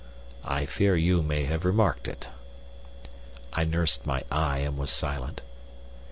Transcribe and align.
I 0.43 0.65
fear 0.65 0.95
you 0.95 1.21
may 1.21 1.43
have 1.43 1.63
remarked 1.63 2.07
it." 2.07 2.27
I 3.53 3.65
nursed 3.65 4.03
my 4.03 4.23
eye 4.31 4.57
and 4.57 4.75
was 4.75 4.89
silent. 4.89 5.43